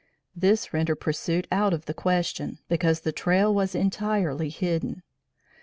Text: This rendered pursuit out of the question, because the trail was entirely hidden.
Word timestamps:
This 0.35 0.73
rendered 0.73 0.95
pursuit 0.99 1.45
out 1.51 1.73
of 1.75 1.85
the 1.85 1.93
question, 1.93 2.57
because 2.67 3.01
the 3.01 3.11
trail 3.11 3.53
was 3.53 3.75
entirely 3.75 4.49
hidden. 4.49 5.03